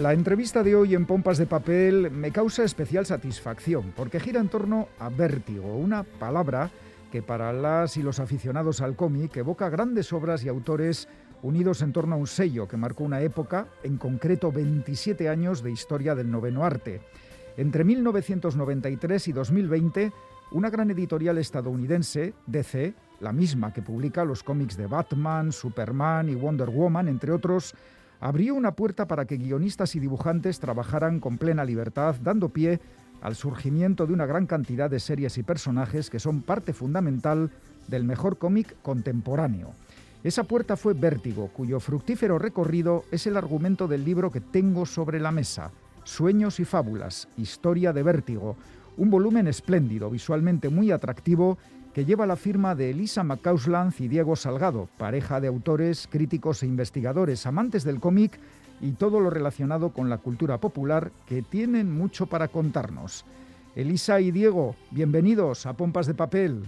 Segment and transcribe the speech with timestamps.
[0.00, 4.48] La entrevista de hoy en Pompas de Papel me causa especial satisfacción porque gira en
[4.48, 6.70] torno a vértigo, una palabra
[7.12, 11.06] que para las y los aficionados al cómic evoca grandes obras y autores
[11.42, 15.70] unidos en torno a un sello que marcó una época, en concreto 27 años de
[15.70, 17.02] historia del noveno arte.
[17.58, 20.12] Entre 1993 y 2020,
[20.52, 26.36] una gran editorial estadounidense, DC, la misma que publica los cómics de Batman, Superman y
[26.36, 27.74] Wonder Woman, entre otros,
[28.20, 32.80] abrió una puerta para que guionistas y dibujantes trabajaran con plena libertad, dando pie
[33.22, 37.50] al surgimiento de una gran cantidad de series y personajes que son parte fundamental
[37.88, 39.72] del mejor cómic contemporáneo.
[40.22, 45.18] Esa puerta fue Vértigo, cuyo fructífero recorrido es el argumento del libro que tengo sobre
[45.18, 45.70] la mesa,
[46.04, 48.56] Sueños y Fábulas, Historia de Vértigo,
[48.98, 51.56] un volumen espléndido, visualmente muy atractivo
[51.94, 56.66] que lleva la firma de Elisa McCausland y Diego Salgado, pareja de autores, críticos e
[56.66, 58.38] investigadores, amantes del cómic
[58.80, 63.24] y todo lo relacionado con la cultura popular que tienen mucho para contarnos.
[63.74, 66.62] Elisa y Diego, bienvenidos a Pompas de Papel.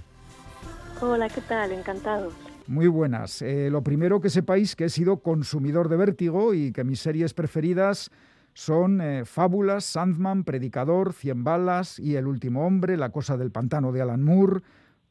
[1.01, 1.73] Hola, ¿qué tal?
[1.73, 2.33] Encantados.
[2.67, 3.43] Muy buenas.
[3.43, 7.35] Eh, lo primero que sepáis que he sido consumidor de vértigo y que mis series
[7.35, 8.11] preferidas
[8.55, 13.91] son eh, Fábulas, Sandman, Predicador, Cien Balas y El Último Hombre, La Cosa del Pantano
[13.93, 14.61] de Alan Moore,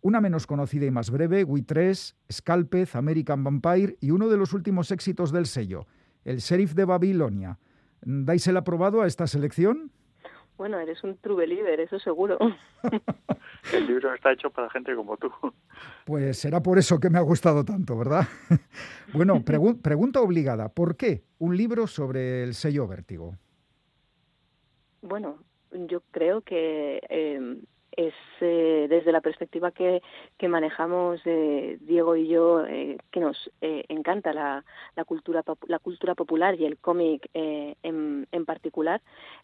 [0.02, 4.54] una menos conocida y más breve, Wii 3, Scalpez, American Vampire y uno de los
[4.54, 5.86] últimos éxitos del sello,
[6.26, 7.60] El Sheriff de Babilonia.
[8.02, 9.92] ¿Dais el aprobado a esta selección?
[10.58, 12.38] Bueno, eres un true believer, eso seguro.
[13.74, 15.32] el libro está hecho para gente como tú.
[16.06, 18.28] Pues será por eso que me ha gustado tanto, ¿verdad?
[19.14, 20.70] bueno, pregunta obligada.
[20.70, 23.38] ¿Por qué un libro sobre el sello Vértigo?
[25.02, 27.58] Bueno, yo creo que eh,
[27.92, 30.02] es eh, desde la perspectiva que,
[30.48, 34.66] manejamos eh, Diego y yo eh, que nos encanta la,
[34.96, 39.02] la, cultura la cultura popular y el cómic en, en, particular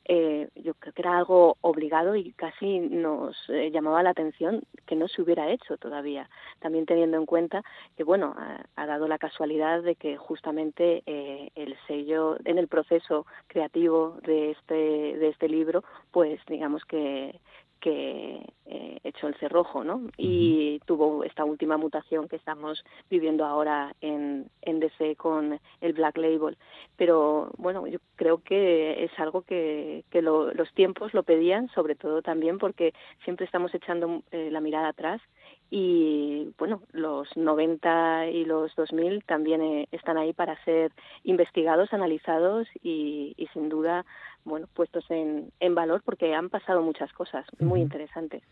[0.09, 5.21] yo creo que era algo obligado y casi nos llamaba la atención que no se
[5.21, 6.29] hubiera hecho todavía.
[6.59, 7.63] También teniendo en cuenta
[7.95, 13.25] que bueno ha, ha dado la casualidad de que justamente el sello en el proceso
[13.47, 17.39] creativo de este de este libro pues digamos que
[17.79, 20.01] que eh, echó el cerrojo, ¿no?
[20.17, 26.17] Y tuvo esta última mutación que estamos viviendo ahora en, en DC con el Black
[26.17, 26.57] Label.
[26.95, 32.21] Pero bueno, yo creo que es algo que, que los tiempos lo pedían, sobre todo
[32.21, 32.93] también porque
[33.23, 35.21] siempre estamos echando eh, la mirada atrás
[35.69, 40.91] y bueno, los 90 y los 2000 también eh, están ahí para ser
[41.23, 44.05] investigados, analizados y, y sin duda
[44.45, 48.43] bueno, puestos en, en valor porque han pasado muchas cosas muy interesantes.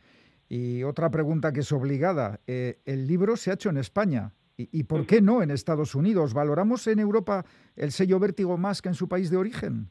[0.50, 4.34] Y otra pregunta que es obligada, eh, el libro se ha hecho en España.
[4.58, 6.34] ¿Y, ¿Y, por qué no en Estados Unidos?
[6.34, 9.90] ¿Valoramos en Europa el sello vértigo más que en su país de origen?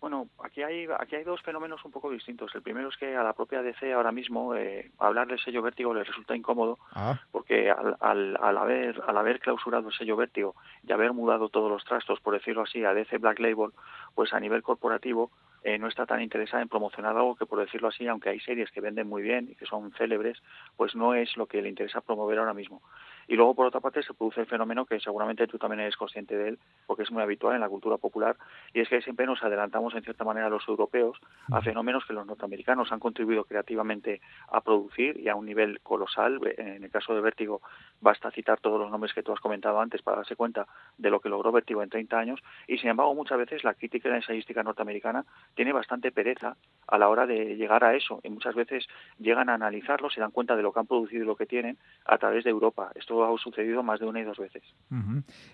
[0.00, 2.54] Bueno, aquí hay, aquí hay dos fenómenos un poco distintos.
[2.54, 5.94] El primero es que a la propia DC ahora mismo eh, hablar del sello vértigo
[5.94, 7.18] le resulta incómodo ah.
[7.30, 10.54] porque al, al, al, haber, al haber clausurado el sello vértigo
[10.86, 13.70] y haber mudado todos los trastos, por decirlo así, a DC Black Label,
[14.14, 15.30] pues a nivel corporativo
[15.64, 18.70] eh, no está tan interesada en promocionar algo que, por decirlo así, aunque hay series
[18.72, 20.42] que venden muy bien y que son célebres,
[20.76, 22.82] pues no es lo que le interesa promover ahora mismo.
[23.32, 26.36] Y luego, por otra parte, se produce el fenómeno que seguramente tú también eres consciente
[26.36, 28.36] de él, porque es muy habitual en la cultura popular,
[28.74, 31.18] y es que siempre nos adelantamos, en cierta manera, los europeos
[31.50, 36.40] a fenómenos que los norteamericanos han contribuido creativamente a producir y a un nivel colosal.
[36.58, 37.62] En el caso de Vértigo,
[38.02, 40.66] basta citar todos los nombres que tú has comentado antes para darse cuenta
[40.98, 44.08] de lo que logró Vértigo en 30 años, y sin embargo, muchas veces la crítica
[44.08, 48.28] y la ensayística norteamericana tiene bastante pereza a la hora de llegar a eso, y
[48.28, 48.86] muchas veces
[49.18, 51.78] llegan a analizarlo, se dan cuenta de lo que han producido y lo que tienen
[52.04, 52.92] a través de Europa.
[52.94, 54.62] Esto ha sucedido más de una y dos veces.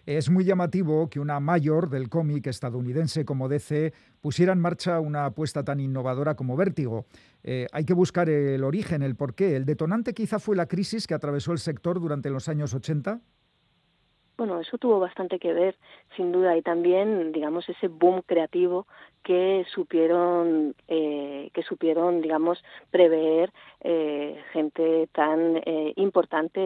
[0.06, 5.26] Es muy llamativo que una mayor del cómic estadounidense como DC pusiera en marcha una
[5.26, 7.06] apuesta tan innovadora como Vértigo.
[7.42, 9.56] Eh, hay que buscar el origen, el porqué.
[9.56, 13.20] ¿El detonante quizá fue la crisis que atravesó el sector durante los años 80?
[14.38, 15.76] Bueno, eso tuvo bastante que ver,
[16.14, 18.86] sin duda, y también, digamos, ese boom creativo
[19.24, 22.62] que supieron, eh, que supieron, digamos,
[22.92, 26.60] prever eh, gente tan eh, importante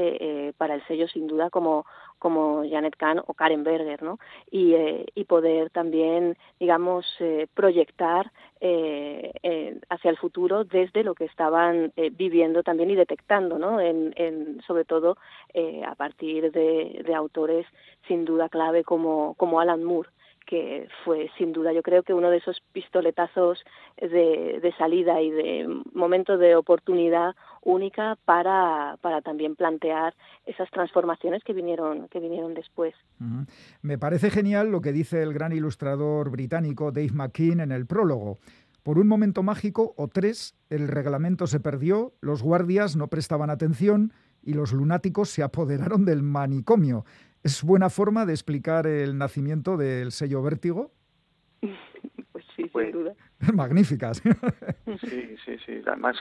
[0.49, 1.87] eh, para el sello, sin duda, como
[2.23, 4.21] como Janet Kahn o Karen Berger, ¿no?
[4.49, 8.31] Y, eh, y poder también, digamos, eh, proyectar
[8.61, 13.81] eh, hacia el futuro desde lo que estaban viviendo también y detectando, ¿no?
[13.81, 15.17] En, en sobre todo
[15.85, 17.67] a partir de, de, autores
[18.07, 20.11] sin duda clave como, como Alan Moore
[20.47, 23.63] que fue sin duda yo creo que uno de esos pistoletazos
[24.01, 30.15] de, de salida y de momento de oportunidad única para, para también plantear
[30.47, 32.95] esas transformaciones que vinieron, que vinieron después.
[33.83, 38.39] Me parece genial lo que dice el gran ilustrador británico Dave McKean en el prólogo.
[38.83, 44.13] Por un momento mágico o tres, el reglamento se perdió, los guardias no prestaban atención
[44.43, 47.05] y los lunáticos se apoderaron del manicomio.
[47.43, 50.93] ¿Es buena forma de explicar el nacimiento del sello Vértigo?
[52.33, 53.13] Pues sí, sin pues duda.
[53.55, 54.23] Magníficas.
[55.01, 55.83] Sí, sí, sí.
[55.87, 56.17] Además,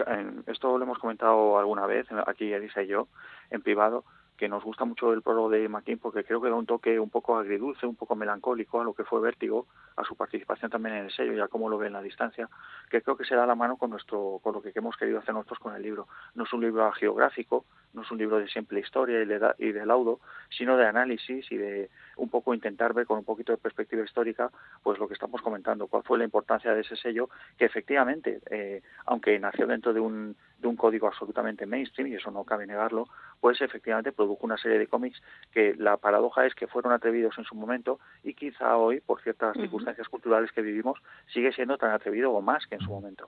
[0.48, 3.08] esto lo hemos comentado alguna vez, aquí Elisa y yo,
[3.50, 4.04] en privado,
[4.42, 7.10] que nos gusta mucho el prólogo de McKean porque creo que da un toque un
[7.10, 11.06] poco agridulce, un poco melancólico a lo que fue Vértigo, a su participación también en
[11.06, 12.50] el sello y a cómo lo ve en la distancia,
[12.90, 15.34] que creo que se da la mano con nuestro con lo que hemos querido hacer
[15.36, 16.08] nosotros con el libro.
[16.34, 19.72] No es un libro geográfico, no es un libro de simple historia y de, y
[19.72, 23.58] de laudo, sino de análisis y de un poco intentar ver con un poquito de
[23.58, 24.52] perspectiva histórica
[24.84, 28.82] pues lo que estamos comentando, cuál fue la importancia de ese sello que efectivamente, eh,
[29.06, 33.08] aunque nació dentro de un de un código absolutamente mainstream, y eso no cabe negarlo,
[33.40, 35.22] pues efectivamente produjo una serie de cómics
[35.52, 39.58] que la paradoja es que fueron atrevidos en su momento y quizá hoy, por ciertas
[39.58, 41.00] circunstancias culturales que vivimos,
[41.34, 43.28] sigue siendo tan atrevido o más que en su momento.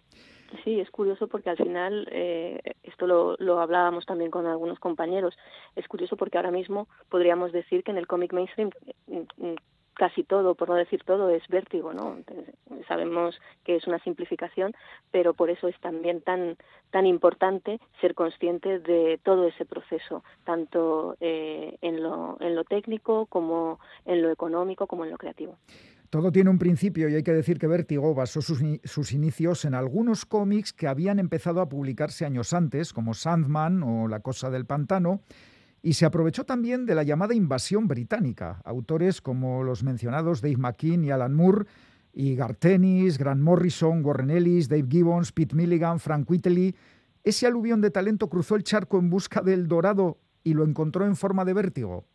[0.64, 5.38] Sí, es curioso porque al final, eh, esto lo, lo hablábamos también con algunos compañeros,
[5.76, 8.72] es curioso porque ahora mismo podríamos decir que en el cómic mainstream
[9.08, 9.56] mm, mm,
[9.94, 12.18] casi todo, por no decir todo, es vértigo, ¿no?
[12.88, 14.74] Sabemos que es una simplificación,
[15.12, 16.58] pero por eso es también tan
[16.90, 23.26] tan importante ser consciente de todo ese proceso, tanto eh, en, lo, en lo técnico
[23.28, 25.58] como en lo económico como en lo creativo.
[26.14, 30.28] Todo tiene un principio y hay que decir que Vértigo basó sus, inicios en algunos
[30.28, 35.24] cómics que habían empezado a publicarse años antes, como Sandman o La Cosa del Pantano,
[35.82, 38.62] y se aprovechó también de la llamada invasión británica.
[38.64, 41.66] Autores como los mencionados Dave McKean y Alan Moore,
[42.14, 46.76] y Gartenis, Grant Morrison, Warren Ellis, Dave Gibbons, Pete Milligan, Frank Whiteley.
[47.24, 51.16] Ese aluvión de talento cruzó el charco en busca del dorado y lo encontró en
[51.16, 52.06] forma de vértigo.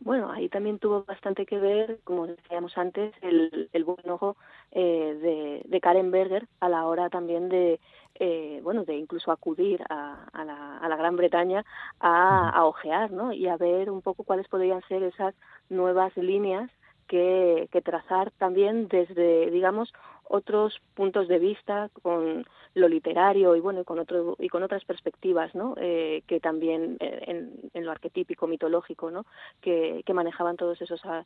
[0.00, 4.36] Bueno, ahí también tuvo bastante que ver, como decíamos antes, el, el buen ojo
[4.72, 7.80] eh, de, de, Karen Berger a la hora también de,
[8.16, 11.64] eh, bueno, de incluso acudir a, a, la, a la, Gran Bretaña
[12.00, 13.32] a, a, ojear, ¿no?
[13.32, 15.34] Y a ver un poco cuáles podrían ser esas
[15.70, 16.70] nuevas líneas
[17.06, 19.92] que, que trazar también desde, digamos,
[20.28, 22.44] otros puntos de vista con
[22.74, 26.96] lo literario y bueno y con otro y con otras perspectivas no eh, que también
[27.00, 29.26] eh, en, lo arquetípico mitológico no
[29.60, 31.24] que, que manejaban todos esos a,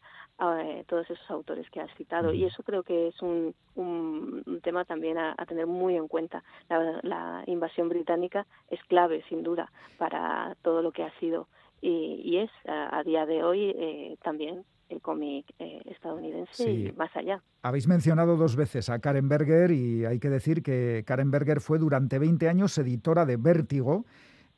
[0.87, 2.33] todos esos autores que has citado.
[2.33, 6.43] Y eso creo que es un, un, tema también a, tener muy en cuenta.
[6.69, 11.47] La, la, invasión británica es clave sin duda para todo lo que ha sido
[11.81, 17.15] y, y es a, día de hoy eh, también el cómic eh, estadounidense y más
[17.17, 17.43] allá.
[17.63, 21.79] Habéis mencionado dos veces a Karen Berger y hay que decir que Karen Berger fue
[21.79, 24.05] durante 20 años editora de Vértigo.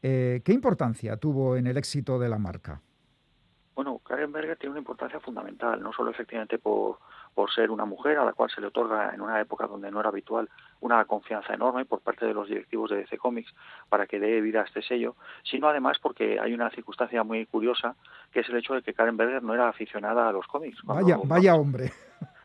[0.02, 2.80] Eh, ¿Qué importancia tuvo en el éxito de la marca?
[3.74, 6.98] Bueno, Karen Berger tiene una importancia fundamental, no solo efectivamente por,
[7.34, 10.00] por ser una mujer a la cual se le otorga en una época donde no
[10.00, 10.48] era habitual
[10.80, 13.54] una confianza enorme por parte de los directivos de DC Comics
[13.88, 17.94] para que dé vida a este sello, sino además porque hay una circunstancia muy curiosa
[18.32, 20.78] que es el hecho de que Karen Berger no era aficionada a los cómics.
[20.84, 21.92] vaya, vaya hombre.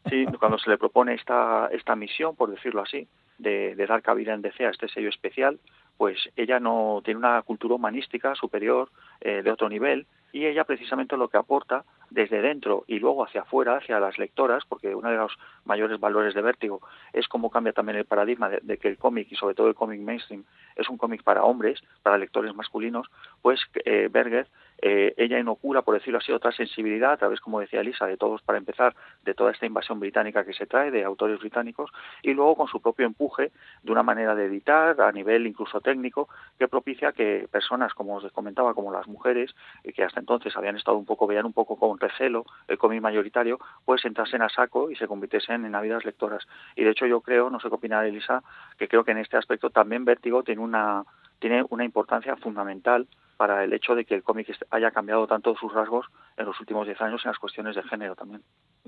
[0.08, 3.08] Sí, cuando se le propone esta, esta misión, por decirlo así,
[3.40, 5.60] de, de dar cabida en DC a este sello especial,
[5.98, 8.90] pues ella no tiene una cultura humanística superior
[9.22, 13.42] eh, de otro nivel y ella precisamente lo que aporta desde dentro y luego hacia
[13.42, 15.34] afuera, hacia las lectoras, porque uno de los
[15.66, 16.82] mayores valores de Vértigo
[17.14, 20.00] es cómo cambia también el paradigma de, que el cómic y sobre todo el cómic
[20.02, 20.44] mainstream
[20.76, 23.08] es un cómic para hombres, para lectores masculinos,
[23.42, 24.48] pues eh, Berger
[24.82, 28.42] eh, ella inocula, por decirlo así, otra sensibilidad a través, como decía Elisa, de todos
[28.42, 31.92] para empezar, de toda esta invasión británica que se trae, de autores británicos,
[32.22, 33.52] y luego con su propio empuje,
[33.84, 36.28] de una manera de editar, a nivel incluso técnico,
[36.60, 40.76] que propicia que personas, como os comentaba, como las mujeres, eh, que hasta entonces habían
[40.76, 44.92] estado un poco, veían un poco con recelo el cómic mayoritario, pues entrasen a saco
[44.92, 46.46] y se convirtiesen en ávidas lectoras.
[46.76, 48.44] Y de hecho yo creo, no sé qué opina Elisa,
[48.78, 51.06] que creo que en este aspecto también Vértigo tiene una
[51.40, 53.08] tiene una importancia fundamental
[53.38, 56.06] para el hecho de que el cómic haya cambiado tanto sus rasgos
[56.38, 58.42] en los últimos diez años en las cuestiones de género también.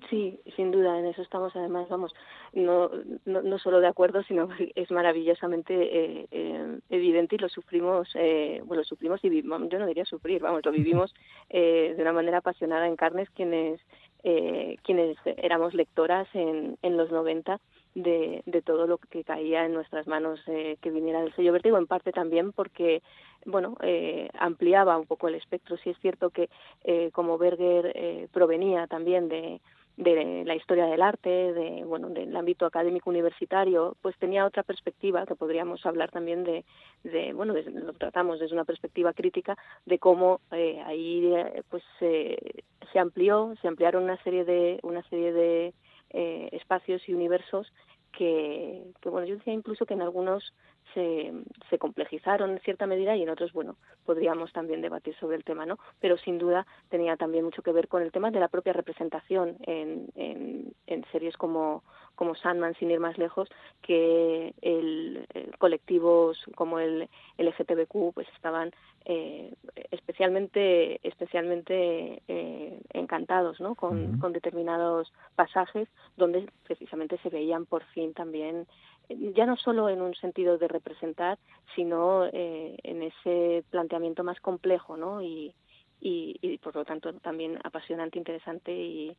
[0.10, 2.14] Sí, sin duda, en eso estamos además, vamos,
[2.54, 2.90] no,
[3.26, 8.08] no, no solo de acuerdo, sino que es maravillosamente eh, eh, evidente y lo sufrimos,
[8.14, 11.14] eh, bueno, lo sufrimos y yo no diría sufrir, vamos, lo vivimos
[11.50, 13.82] eh, de una manera apasionada en carnes quienes,
[14.24, 17.60] eh, quienes éramos lectoras en, en los 90
[18.06, 21.78] de, de todo lo que caía en nuestras manos eh, que viniera del sello vértigo,
[21.78, 23.02] en parte también porque
[23.46, 25.78] bueno eh, ampliaba un poco el espectro.
[25.78, 26.50] Sí es cierto que
[26.84, 29.60] eh, como Berger eh, provenía también de,
[29.98, 35.26] de la historia del arte, de, bueno, del ámbito académico universitario, pues tenía otra perspectiva
[35.26, 36.66] que podríamos hablar también de,
[37.04, 43.00] de bueno, lo tratamos desde una perspectiva crítica de cómo eh, ahí eh, pues se
[43.00, 45.74] amplió, se ampliaron una serie de una serie de
[46.12, 47.72] eh, espacios y universos
[48.12, 50.54] que, que, bueno, yo decía incluso que en algunos
[50.94, 51.32] se,
[51.70, 53.76] se complejizaron en cierta medida y en otros, bueno,
[54.06, 55.78] podríamos también debatir sobre el tema, ¿no?
[56.00, 59.58] Pero sin duda tenía también mucho que ver con el tema de la propia representación
[59.62, 61.84] en, en, en series como,
[62.16, 63.50] como Sandman, sin ir más lejos,
[63.82, 65.28] que el,
[65.60, 68.72] colectivos como el LGTBQ pues estaban
[69.06, 69.54] eh,
[69.92, 73.76] especialmente especialmente eh, encantados ¿no?
[73.76, 78.68] con, con determinados pasajes donde precisamente se veían por fin también
[79.10, 81.38] ya no solo en un sentido de representar,
[81.76, 85.22] sino eh, en ese planteamiento más complejo, ¿no?
[85.22, 85.54] Y,
[86.02, 89.18] y, y, por lo tanto también apasionante, interesante y,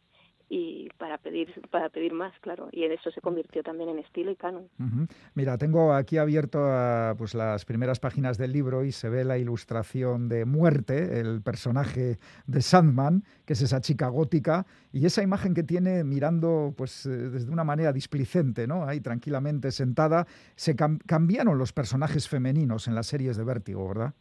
[0.49, 2.69] y para pedir para pedir más, claro.
[2.73, 4.69] Y en eso se convirtió también en estilo y canon.
[5.35, 6.59] Mira, tengo aquí abierto
[7.19, 12.19] pues las primeras páginas del libro y se ve la ilustración de Muerte, el personaje
[12.47, 17.11] de Sandman, que es esa chica gótica, y esa imagen que tiene mirando pues eh,
[17.11, 18.85] desde una manera displicente, ¿no?
[18.85, 20.26] Ahí tranquilamente sentada.
[20.57, 24.14] Se cambiaron los personajes femeninos en las series de Vértigo, ¿verdad?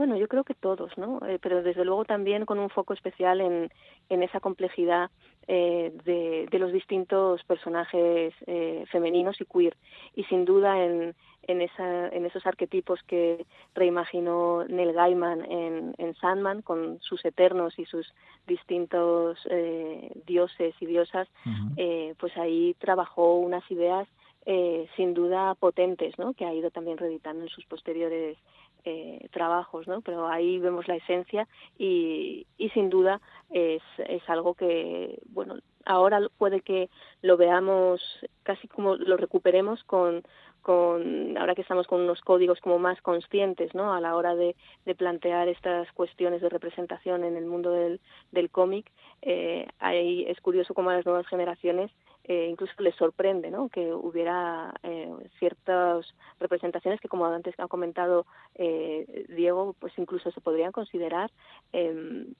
[0.00, 1.20] Bueno, yo creo que todos, ¿no?
[1.28, 3.70] Eh, pero desde luego también con un foco especial en,
[4.08, 5.10] en esa complejidad
[5.46, 9.76] eh, de, de, los distintos personajes eh, femeninos y queer.
[10.16, 16.14] Y sin duda en, en, esa, en esos arquetipos que reimaginó Neil Gaiman en, en
[16.14, 18.10] Sandman, con sus eternos y sus
[18.46, 21.28] distintos eh, dioses y diosas,
[21.76, 24.08] eh, pues ahí trabajó unas ideas
[24.46, 26.32] eh, sin duda potentes, ¿no?
[26.32, 28.38] que ha ido también reeditando en sus posteriores
[28.84, 30.00] eh, trabajos, ¿no?
[30.00, 31.46] Pero ahí vemos la esencia
[31.78, 33.20] y, y sin duda
[33.50, 36.90] es, es algo que, bueno, ahora puede que
[37.22, 38.00] lo veamos
[38.42, 40.22] casi como lo recuperemos con
[40.62, 44.56] con ahora que estamos con unos códigos como más conscientes no a la hora de,
[44.84, 48.90] de plantear estas cuestiones de representación en el mundo del, del cómic
[49.22, 51.90] eh, ahí es curioso cómo las nuevas generaciones
[52.30, 53.68] eh, incluso les sorprende ¿no?
[53.70, 55.10] que hubiera eh,
[55.40, 56.06] ciertas
[56.38, 61.32] representaciones que, como antes ha comentado eh, Diego, pues incluso se podrían considerar
[61.72, 62.32] em,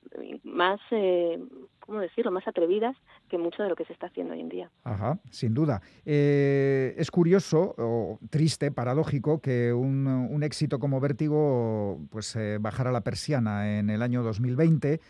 [0.44, 0.78] más,
[1.80, 2.96] ¿cómo decirlo?, más atrevidas
[3.28, 4.70] que mucho de lo que se está haciendo hoy en día.
[4.84, 5.82] Ajá, sin duda.
[6.04, 13.80] es curioso, o triste, paradójico, que un, un éxito como Vértigo pues, bajara la persiana
[13.80, 15.00] en el año 2020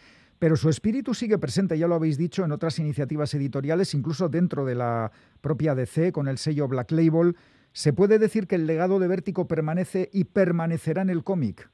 [0.40, 4.64] pero su espíritu sigue presente, ya lo habéis dicho, en otras iniciativas editoriales, incluso dentro
[4.64, 7.36] de la propia DC, con el sello Black Label.
[7.72, 11.68] ¿Se puede decir que el legado de Vértigo permanece y permanecerá en el cómic?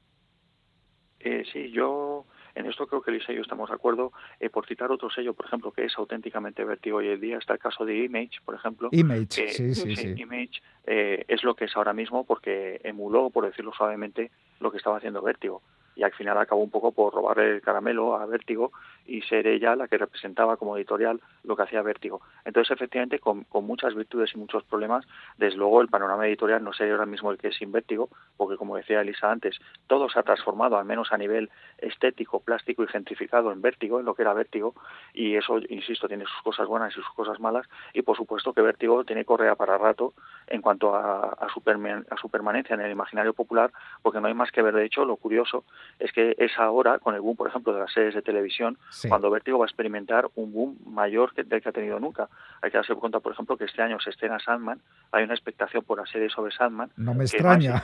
[1.21, 4.11] Eh, sí, yo en esto creo que Lisa y yo estamos de acuerdo.
[4.41, 7.53] Eh, por citar otro sello, por ejemplo, que es auténticamente Vértigo hoy en día, está
[7.53, 8.89] el caso de Image, por ejemplo.
[8.91, 10.13] Image, sí, sí, sí.
[10.17, 14.77] Image eh, es lo que es ahora mismo porque emuló, por decirlo suavemente, lo que
[14.77, 15.63] estaba haciendo Vértigo
[15.97, 18.71] y al final acabó un poco por robarle el caramelo a Vértigo
[19.07, 22.21] y ser ella la que representaba como editorial lo que hacía Vértigo.
[22.45, 25.05] Entonces, efectivamente, con, muchas virtudes y muchos problemas,
[25.37, 28.57] desde luego el panorama editorial no sería ahora mismo el que es sin Vértigo, porque
[28.57, 31.49] como decía Elisa antes, todo se ha transformado, al menos a nivel
[31.79, 34.75] estético, plástico y gentrificado en Vértigo, en lo que era Vértigo,
[35.13, 38.61] y eso, insisto, tiene sus cosas buenas y sus cosas malas, y por supuesto que
[38.61, 40.13] Vértigo tiene correa para rato
[40.45, 43.71] en cuanto a, a su permanencia en el imaginario popular,
[44.03, 45.63] porque no hay más que ver, de hecho, lo curioso
[45.99, 48.77] es que es ahora, con el boom, por ejemplo, de las series de televisión,
[49.07, 52.29] cuando Vértigo va a experimentar un boom mayor que, del que ha tenido nunca.
[52.61, 55.83] Hay que darse cuenta, por ejemplo, que este año se estrena Sandman, hay una expectación
[55.83, 56.91] por la serie sobre Sandman.
[56.97, 57.83] No me extraña.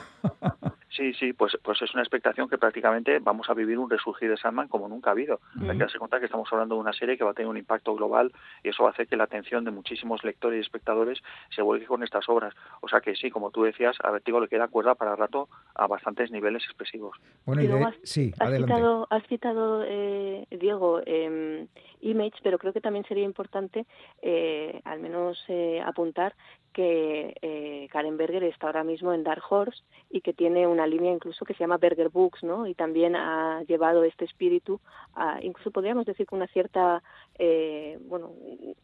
[0.96, 4.36] Sí, sí, pues, pues es una expectación que prácticamente vamos a vivir un resurgir de
[4.36, 5.40] Sandman como nunca ha habido.
[5.60, 7.56] Hay que darse cuenta que estamos hablando de una serie que va a tener un
[7.56, 8.32] impacto global
[8.62, 11.18] y eso va a hacer que la atención de muchísimos lectores y espectadores
[11.54, 12.54] se vuelque con estas obras.
[12.80, 15.88] O sea que sí, como tú decías, a Vertigo le queda cuerda para rato a
[15.88, 17.18] bastantes niveles expresivos.
[17.44, 17.66] Bueno, y
[18.04, 21.66] sí, has citado, has citado eh, Diego, eh,
[22.02, 23.86] Image, pero creo que también sería importante
[24.22, 26.34] eh, al menos eh, apuntar
[26.74, 31.12] que eh, Karen Berger está ahora mismo en Dark Horse y que tiene una línea
[31.12, 32.66] incluso que se llama Berger Books, ¿no?
[32.66, 34.80] Y también ha llevado este espíritu,
[35.14, 37.02] a, incluso podríamos decir con una cierta,
[37.38, 38.32] eh, bueno,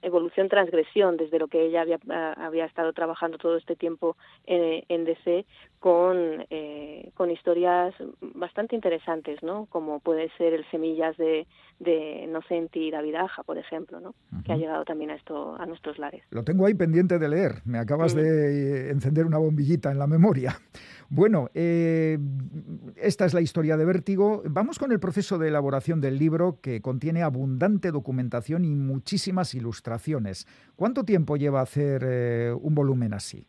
[0.02, 1.98] evolución, transgresión desde lo que ella había,
[2.32, 5.44] había estado trabajando todo este tiempo en, en DC
[5.78, 9.66] con, eh, con historias bastante interesantes, ¿no?
[9.66, 11.46] Como puede ser el Semillas de,
[11.78, 14.14] de Nocenti y David Aja, por ejemplo, ¿no?
[14.44, 16.22] Que ha llegado también a esto a nuestros lares.
[16.30, 17.62] Lo tengo ahí pendiente de leer.
[17.64, 20.58] Me acabas de encender una bombillita en la memoria.
[21.08, 22.18] Bueno, eh,
[22.96, 24.42] esta es la historia de Vértigo.
[24.48, 30.46] Vamos con el proceso de elaboración del libro que contiene abundante documentación y muchísimas ilustraciones.
[30.76, 33.46] ¿Cuánto tiempo lleva hacer eh, un volumen así?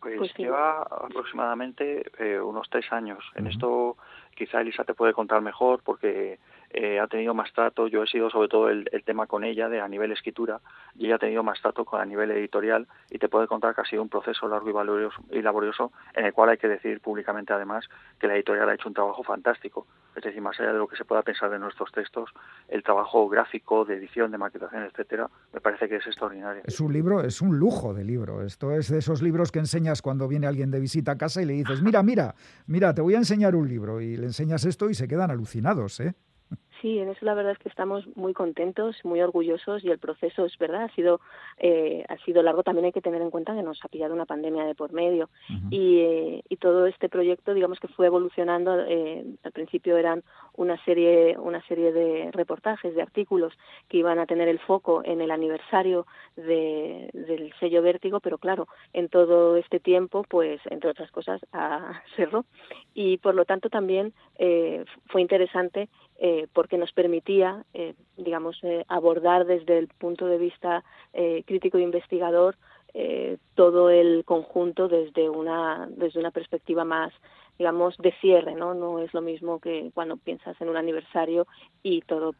[0.00, 3.18] Pues, pues lleva aproximadamente eh, unos tres años.
[3.34, 3.96] En esto
[4.34, 6.38] quizá Elisa te puede contar mejor porque
[6.72, 9.80] eh, ha tenido más trato, yo he sido sobre todo el, tema con ella de
[9.80, 10.60] a nivel escritura
[10.94, 13.80] y ella ha tenido más trato con a nivel editorial y te puede contar que
[13.80, 17.00] ha sido un proceso largo y, laborioso, y laborioso en el cual hay que decir
[17.00, 17.88] públicamente además
[18.20, 19.86] que la editorial ha hecho un trabajo fantástico.
[20.14, 22.30] Es decir, más allá de lo que se pueda pensar de nuestros textos,
[22.68, 26.62] el trabajo gráfico, de edición, de maquetación, etcétera, me parece que es extraordinario.
[26.64, 28.42] Es un libro, es un lujo de libro.
[28.42, 31.46] Esto es de esos libros que enseñas cuando viene alguien de visita a casa y
[31.46, 32.34] le dices, mira, mira,
[32.66, 36.00] mira, te voy a enseñar un libro y le enseñas esto y se quedan alucinados,
[36.00, 36.14] ¿eh?
[36.80, 40.46] Sí, en eso la verdad es que estamos muy contentos, muy orgullosos y el proceso
[40.46, 41.20] es verdad ha sido
[41.58, 42.62] eh, ha sido largo.
[42.62, 45.28] También hay que tener en cuenta que nos ha pillado una pandemia de por medio
[45.70, 48.80] y, eh, y, todo este proyecto, digamos que fue evolucionando.
[48.86, 50.22] Eh, al principio eran
[50.56, 53.52] una serie una serie de reportajes, de artículos
[53.88, 56.06] que iban a tener el foco en el aniversario
[56.36, 62.02] de, del sello Vértigo, pero claro, en todo este tiempo, pues entre otras cosas, a
[62.16, 62.44] cerró
[62.94, 65.88] y por lo tanto también eh, fue interesante
[66.22, 70.84] eh, porque nos permitía, eh, digamos, eh, abordar desde el punto de vista
[71.46, 72.56] crítico e investigador
[73.54, 77.12] todo el conjunto desde una desde una perspectiva más
[77.58, 81.46] digamos de cierre no no es lo mismo que cuando piensas en un aniversario
[81.82, 82.32] y todo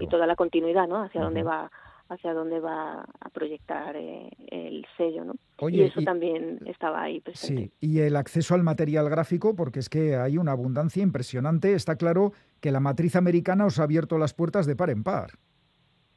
[0.00, 1.70] y toda la continuidad no hacia dónde va
[2.08, 4.30] hacia dónde va a proyectar eh,
[4.98, 5.34] sello, ¿no?
[5.70, 7.62] y eso también estaba ahí presente.
[7.62, 11.72] Sí, y el acceso al material gráfico, porque es que hay una abundancia impresionante.
[11.72, 15.30] Está claro que la matriz americana os ha abierto las puertas de par en par.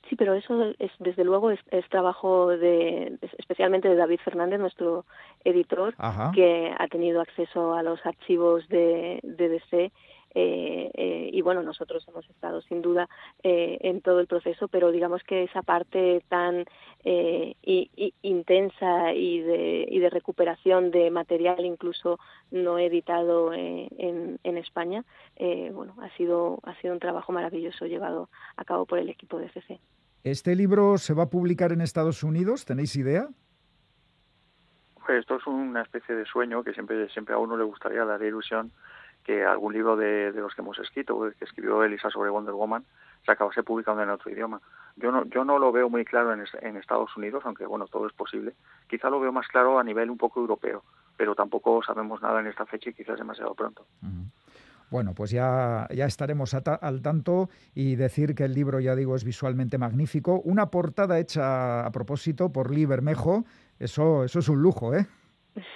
[0.09, 1.59] Sí, pero eso es, desde luego es,
[1.89, 5.05] trabajo de, especialmente de David Fernández, nuestro
[5.45, 5.95] editor,
[6.33, 9.93] que ha tenido acceso a los archivos de, de DC
[10.33, 13.09] eh, eh, y bueno, nosotros hemos estado sin duda
[13.43, 16.65] eh, en todo el proceso, pero digamos que esa parte tan
[18.21, 22.20] intensa y de, y de recuperación de material incluso
[22.51, 25.03] no editado en, en España,
[25.74, 29.50] bueno, ha sido, ha sido un trabajo maravilloso llevado a cabo por el equipo de
[29.50, 29.79] CC.
[30.24, 32.65] ¿Este libro se va a publicar en Estados Unidos?
[32.65, 33.27] ¿Tenéis idea?
[35.05, 38.22] Pues esto es una especie de sueño que siempre, siempre a uno le gustaría dar
[38.22, 38.72] ilusión
[39.24, 42.84] que algún libro de, los que hemos escrito, que escribió Elisa sobre Wonder Woman,
[43.25, 44.62] se acabase publicando en otro idioma.
[44.96, 48.14] Yo no, yo no lo veo muy claro en, Estados Unidos, aunque bueno, todo es
[48.14, 48.53] posible.
[48.88, 50.84] Quizá lo veo más claro a nivel un poco europeo,
[51.16, 53.86] pero tampoco sabemos nada en esta fecha y quizás demasiado pronto.
[54.90, 59.24] Bueno, pues ya, ya estaremos al tanto y decir que el libro, ya digo, es
[59.24, 60.42] visualmente magnífico.
[60.44, 63.46] Una portada hecha a propósito por Lee Bermejo,
[63.79, 65.07] eso, eso es un lujo, ¿eh?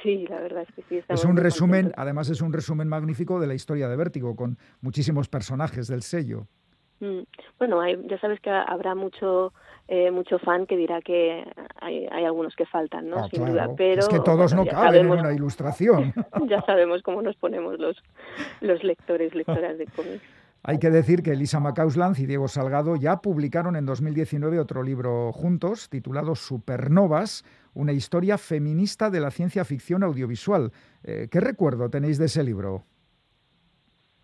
[0.02, 1.04] Sí, la verdad es que sí.
[1.08, 5.28] Es un resumen, además es un resumen magnífico de la historia de Vértigo, con muchísimos
[5.28, 6.48] personajes del sello.
[7.02, 7.24] Mm,
[7.60, 9.52] bueno, ya sabes que habrá mucho
[9.88, 11.44] eh, mucho fan que dirá que
[11.80, 13.18] hay, algunos que faltan, ¿no?
[13.18, 16.14] Ah, Sin duda, pero es que todos no caben en una ilustración.
[16.48, 18.02] ya sabemos cómo nos ponemos los
[18.62, 20.24] los lectores, lectoras de cómics.
[20.68, 25.32] Hay que decir que Elisa Macausland y Diego Salgado ya publicaron en 2019 otro libro
[25.32, 30.72] juntos titulado Supernovas, una historia feminista de la ciencia ficción audiovisual.
[31.04, 32.84] Eh, ¿Qué recuerdo tenéis de ese libro?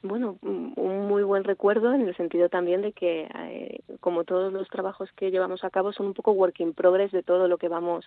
[0.01, 4.67] Bueno, un muy buen recuerdo en el sentido también de que, eh, como todos los
[4.69, 7.67] trabajos que llevamos a cabo, son un poco work in progress de todo lo que
[7.67, 8.05] vamos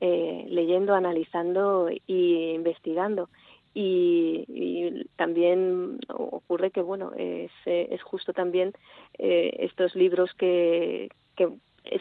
[0.00, 3.30] eh, leyendo, analizando e investigando.
[3.72, 8.72] Y, también ocurre que bueno es, es justo también
[9.18, 11.48] estos libros que, que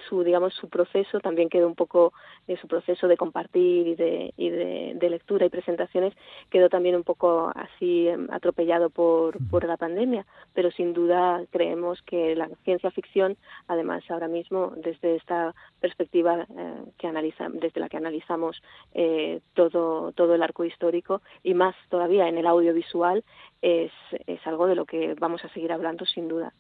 [0.08, 2.14] su digamos su proceso también quedó un poco
[2.48, 6.14] de su proceso de compartir y de, y de, lectura y presentaciones
[6.50, 10.26] quedó también un poco así em, atropellado por, por la pandemia.
[10.54, 13.38] Pero sin duda creemos que la ciencia ficción
[13.68, 18.62] además ahora mismo desde esta perspectiva eh, que analiza desde la que analizamos
[18.94, 23.24] eh, todo todo el arco histórico y más todavía en el audiovisual
[23.62, 23.92] es,
[24.28, 26.54] es algo de lo que vamos a seguir hablando sin duda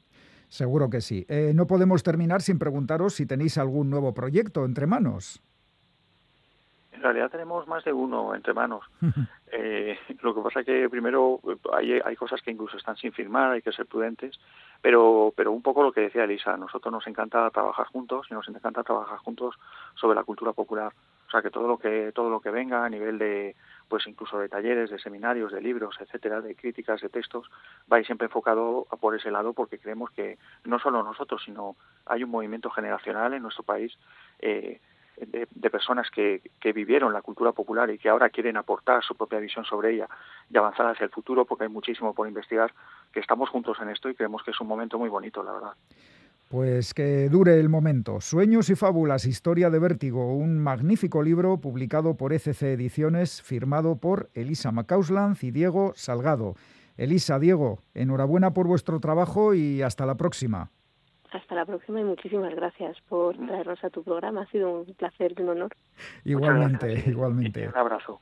[0.50, 1.26] Seguro que sí.
[1.30, 5.42] Eh, no podemos terminar sin preguntaros si tenéis algún nuevo proyecto entre manos.
[6.92, 8.84] En realidad tenemos más de uno entre manos.
[9.54, 11.40] eh, lo que pasa es que primero
[11.72, 14.38] hay, hay cosas que incluso están sin firmar, hay que ser prudentes,
[14.82, 18.34] pero, pero un poco lo que decía Elisa, a nosotros nos encanta trabajar juntos y
[18.34, 19.56] nos encanta trabajar juntos
[19.96, 20.92] sobre la cultura popular.
[21.28, 23.56] O sea que todo lo que todo lo que venga a nivel de
[23.90, 27.50] pues incluso de talleres, de seminarios, de libros, etcétera, de críticas, de textos,
[27.92, 31.76] va siempre enfocado por ese lado porque creemos que no solo nosotros, sino
[32.06, 33.98] hay un movimiento generacional en nuestro país
[34.40, 34.80] eh,
[35.18, 39.40] de, personas que, que, vivieron la cultura popular y que ahora quieren aportar su propia
[39.40, 40.08] visión sobre ella
[40.50, 42.74] y avanzar hacia el futuro, porque hay muchísimo por investigar,
[43.12, 45.74] que estamos juntos en esto y creemos que es un momento muy bonito, la verdad.
[46.50, 48.22] Pues que dure el momento.
[48.22, 54.32] Sueños y fábulas, historia de vértigo, un magnífico libro publicado por ECC Ediciones, firmado por
[54.34, 56.56] Elisa Macausland y Diego Salgado.
[56.98, 60.72] Elisa, Diego, enhorabuena por vuestro trabajo y hasta la próxima.
[61.32, 64.42] Hasta la próxima y muchísimas gracias por traernos a tu programa.
[64.42, 65.76] Ha sido un placer y un honor.
[66.26, 67.68] Igualmente, igualmente.
[67.68, 68.20] Un abrazo.